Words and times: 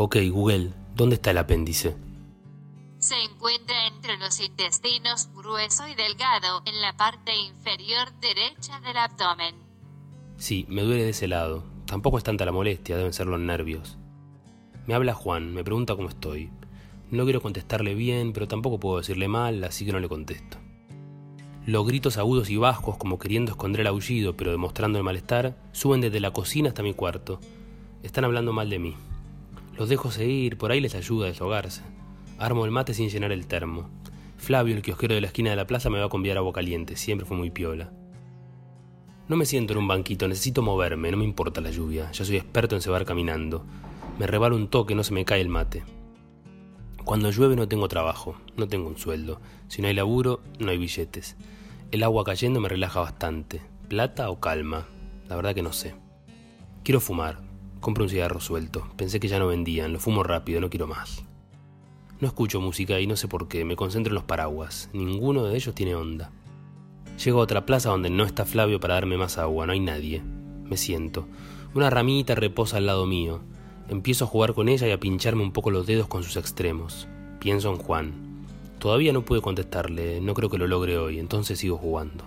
Ok, 0.00 0.16
Google, 0.30 0.70
¿dónde 0.94 1.16
está 1.16 1.32
el 1.32 1.38
apéndice? 1.38 1.96
Se 3.00 3.16
encuentra 3.20 3.88
entre 3.88 4.16
los 4.16 4.38
intestinos 4.38 5.28
grueso 5.34 5.88
y 5.88 5.96
delgado, 5.96 6.62
en 6.66 6.80
la 6.80 6.96
parte 6.96 7.34
inferior 7.34 8.08
derecha 8.20 8.78
del 8.78 8.96
abdomen. 8.96 9.56
Sí, 10.36 10.64
me 10.68 10.82
duele 10.82 11.02
de 11.02 11.10
ese 11.10 11.26
lado. 11.26 11.64
Tampoco 11.84 12.16
es 12.16 12.22
tanta 12.22 12.44
la 12.44 12.52
molestia, 12.52 12.96
deben 12.96 13.12
ser 13.12 13.26
los 13.26 13.40
nervios. 13.40 13.98
Me 14.86 14.94
habla 14.94 15.14
Juan, 15.14 15.52
me 15.52 15.64
pregunta 15.64 15.96
cómo 15.96 16.08
estoy. 16.08 16.52
No 17.10 17.24
quiero 17.24 17.42
contestarle 17.42 17.96
bien, 17.96 18.32
pero 18.32 18.46
tampoco 18.46 18.78
puedo 18.78 18.98
decirle 18.98 19.26
mal, 19.26 19.64
así 19.64 19.84
que 19.84 19.90
no 19.90 19.98
le 19.98 20.08
contesto. 20.08 20.58
Los 21.66 21.84
gritos 21.84 22.18
agudos 22.18 22.50
y 22.50 22.56
bajos, 22.56 22.98
como 22.98 23.18
queriendo 23.18 23.50
esconder 23.50 23.80
el 23.80 23.88
aullido, 23.88 24.36
pero 24.36 24.52
demostrando 24.52 24.96
el 24.98 25.04
malestar, 25.04 25.56
suben 25.72 26.00
desde 26.00 26.20
la 26.20 26.30
cocina 26.30 26.68
hasta 26.68 26.84
mi 26.84 26.94
cuarto. 26.94 27.40
Están 28.04 28.24
hablando 28.24 28.52
mal 28.52 28.70
de 28.70 28.78
mí. 28.78 28.94
Los 29.78 29.88
dejo 29.88 30.10
seguir, 30.10 30.58
por 30.58 30.72
ahí 30.72 30.80
les 30.80 30.96
ayuda 30.96 31.26
a 31.26 31.28
deshogarse. 31.28 31.82
Armo 32.36 32.64
el 32.64 32.72
mate 32.72 32.94
sin 32.94 33.10
llenar 33.10 33.30
el 33.30 33.46
termo. 33.46 33.88
Flavio, 34.36 34.74
el 34.74 34.82
kiosquero 34.82 35.14
de 35.14 35.20
la 35.20 35.28
esquina 35.28 35.50
de 35.50 35.56
la 35.56 35.68
plaza, 35.68 35.88
me 35.88 36.00
va 36.00 36.06
a 36.06 36.08
conviar 36.08 36.36
agua 36.36 36.52
caliente, 36.52 36.96
siempre 36.96 37.24
fue 37.24 37.36
muy 37.36 37.50
piola. 37.50 37.92
No 39.28 39.36
me 39.36 39.46
siento 39.46 39.74
en 39.74 39.78
un 39.78 39.86
banquito, 39.86 40.26
necesito 40.26 40.62
moverme, 40.62 41.12
no 41.12 41.18
me 41.18 41.24
importa 41.24 41.60
la 41.60 41.70
lluvia, 41.70 42.10
ya 42.10 42.24
soy 42.24 42.36
experto 42.36 42.74
en 42.74 42.82
cebar 42.82 43.04
caminando. 43.04 43.64
Me 44.18 44.26
rebalo 44.26 44.56
un 44.56 44.66
toque, 44.66 44.96
no 44.96 45.04
se 45.04 45.14
me 45.14 45.24
cae 45.24 45.40
el 45.40 45.48
mate. 45.48 45.84
Cuando 47.04 47.30
llueve 47.30 47.54
no 47.54 47.68
tengo 47.68 47.86
trabajo, 47.86 48.36
no 48.56 48.66
tengo 48.66 48.88
un 48.88 48.98
sueldo. 48.98 49.40
Si 49.68 49.80
no 49.80 49.86
hay 49.86 49.94
laburo, 49.94 50.40
no 50.58 50.70
hay 50.70 50.78
billetes. 50.78 51.36
El 51.92 52.02
agua 52.02 52.24
cayendo 52.24 52.60
me 52.60 52.68
relaja 52.68 53.00
bastante. 53.00 53.62
¿Plata 53.88 54.28
o 54.28 54.40
calma? 54.40 54.88
La 55.28 55.36
verdad 55.36 55.54
que 55.54 55.62
no 55.62 55.72
sé. 55.72 55.94
Quiero 56.82 57.00
fumar. 57.00 57.47
Compro 57.80 58.04
un 58.04 58.10
cigarro 58.10 58.40
suelto. 58.40 58.88
Pensé 58.96 59.20
que 59.20 59.28
ya 59.28 59.38
no 59.38 59.46
vendían, 59.46 59.92
lo 59.92 60.00
fumo 60.00 60.22
rápido, 60.22 60.60
no 60.60 60.70
quiero 60.70 60.86
más. 60.86 61.24
No 62.20 62.26
escucho 62.26 62.60
música 62.60 62.98
y 62.98 63.06
no 63.06 63.14
sé 63.14 63.28
por 63.28 63.46
qué, 63.46 63.64
me 63.64 63.76
concentro 63.76 64.10
en 64.10 64.16
los 64.16 64.24
paraguas. 64.24 64.90
Ninguno 64.92 65.44
de 65.44 65.54
ellos 65.54 65.74
tiene 65.74 65.94
onda. 65.94 66.32
Llego 67.24 67.40
a 67.40 67.44
otra 67.44 67.66
plaza 67.66 67.90
donde 67.90 68.10
no 68.10 68.24
está 68.24 68.44
Flavio 68.44 68.80
para 68.80 68.94
darme 68.94 69.16
más 69.16 69.38
agua, 69.38 69.66
no 69.66 69.72
hay 69.72 69.80
nadie. 69.80 70.22
Me 70.64 70.76
siento. 70.76 71.28
Una 71.74 71.90
ramita 71.90 72.34
reposa 72.34 72.78
al 72.78 72.86
lado 72.86 73.06
mío. 73.06 73.40
Empiezo 73.88 74.24
a 74.24 74.28
jugar 74.28 74.54
con 74.54 74.68
ella 74.68 74.88
y 74.88 74.90
a 74.90 75.00
pincharme 75.00 75.42
un 75.42 75.52
poco 75.52 75.70
los 75.70 75.86
dedos 75.86 76.08
con 76.08 76.24
sus 76.24 76.36
extremos. 76.36 77.06
Pienso 77.38 77.70
en 77.70 77.76
Juan. 77.76 78.12
Todavía 78.78 79.12
no 79.12 79.24
pude 79.24 79.40
contestarle, 79.40 80.20
no 80.20 80.34
creo 80.34 80.50
que 80.50 80.58
lo 80.58 80.66
logre 80.66 80.98
hoy, 80.98 81.18
entonces 81.18 81.58
sigo 81.58 81.76
jugando. 81.76 82.24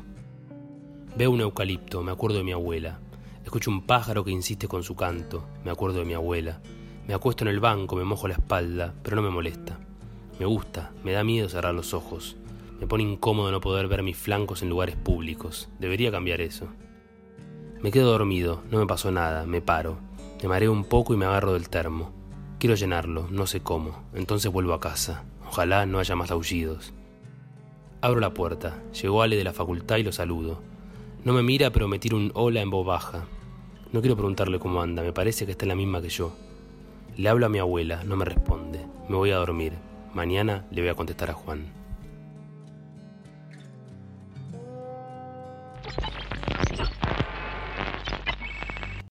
Veo 1.18 1.32
un 1.32 1.42
eucalipto, 1.42 2.02
me 2.04 2.12
acuerdo 2.12 2.38
de 2.38 2.44
mi 2.44 2.52
abuela. 2.52 3.00
Escucho 3.44 3.72
un 3.72 3.86
pájaro 3.86 4.24
que 4.24 4.32
insiste 4.32 4.68
con 4.68 4.84
su 4.84 4.96
canto, 4.96 5.46
me 5.64 5.72
acuerdo 5.72 6.00
de 6.00 6.06
mi 6.06 6.14
abuela. 6.14 6.62
Me 7.08 7.14
acuesto 7.14 7.44
en 7.44 7.50
el 7.50 7.60
banco, 7.60 7.96
me 7.96 8.04
mojo 8.04 8.28
la 8.28 8.36
espalda, 8.36 8.94
pero 9.04 9.16
no 9.16 9.22
me 9.22 9.30
molesta. 9.30 9.80
Me 10.40 10.46
gusta, 10.46 10.92
me 11.04 11.12
da 11.12 11.24
miedo 11.24 11.50
cerrar 11.50 11.74
los 11.74 11.94
ojos. 11.94 12.38
Me 12.80 12.88
pone 12.88 13.04
incómodo 13.04 13.52
no 13.52 13.62
poder 13.62 13.88
ver 13.88 14.04
mis 14.04 14.18
flancos 14.18 14.62
en 14.62 14.70
lugares 14.70 14.96
públicos. 14.96 15.70
Debería 15.80 16.12
cambiar 16.12 16.42
eso. 16.42 16.68
Me 17.82 17.92
quedo 17.92 18.12
dormido, 18.12 18.62
no 18.72 18.80
me 18.80 18.88
pasó 18.88 19.12
nada, 19.12 19.46
me 19.46 19.62
paro. 19.62 19.98
Me 20.42 20.50
mareo 20.50 20.72
un 20.72 20.86
poco 20.86 21.14
y 21.14 21.18
me 21.18 21.26
agarro 21.26 21.54
del 21.54 21.70
termo. 21.70 22.12
Quiero 22.60 22.76
llenarlo, 22.76 23.28
no 23.30 23.48
sé 23.48 23.62
cómo. 23.62 24.04
Entonces 24.14 24.52
vuelvo 24.52 24.74
a 24.74 24.80
casa. 24.80 25.24
Ojalá 25.48 25.86
no 25.86 26.00
haya 26.00 26.16
más 26.16 26.32
aullidos. 26.32 26.94
Abro 28.02 28.20
la 28.20 28.34
puerta. 28.34 28.82
Llegó 29.00 29.22
Ale 29.22 29.36
de 29.36 29.44
la 29.44 29.54
facultad 29.54 29.98
y 29.98 30.04
lo 30.04 30.12
saludo. 30.12 30.62
No 31.24 31.34
me 31.34 31.44
mira, 31.44 31.70
pero 31.70 31.88
me 31.88 32.00
tira 32.00 32.16
un 32.16 32.32
hola 32.34 32.62
en 32.62 32.72
voz 32.72 32.84
baja. 32.84 33.26
No 33.92 34.02
quiero 34.02 34.16
preguntarle 34.16 34.58
cómo 34.58 34.82
anda, 34.82 35.04
me 35.04 35.14
parece 35.14 35.46
que 35.46 35.52
está 35.52 35.66
en 35.66 35.70
la 35.70 35.76
misma 35.76 36.02
que 36.02 36.10
yo. 36.10 36.34
Le 37.16 37.30
hablo 37.30 37.46
a 37.46 37.50
mi 37.50 37.60
abuela, 37.60 38.04
no 38.04 38.16
me 38.16 38.26
responde. 38.26 38.80
Me 39.08 39.16
voy 39.16 39.30
a 39.30 39.36
dormir. 39.36 39.74
Mañana 40.16 40.66
le 40.72 40.82
voy 40.82 40.90
a 40.90 40.96
contestar 40.96 41.30
a 41.30 41.34
Juan. 41.34 41.68